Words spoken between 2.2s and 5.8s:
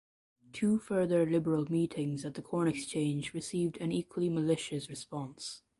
at the Corn exchange received an equally malicious response.